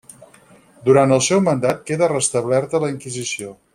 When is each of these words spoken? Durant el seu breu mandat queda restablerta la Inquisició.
Durant 0.87 1.13
el 1.17 1.21
seu 1.27 1.37
breu 1.37 1.45
mandat 1.49 1.83
queda 1.91 2.11
restablerta 2.15 2.83
la 2.85 2.91
Inquisició. 2.97 3.55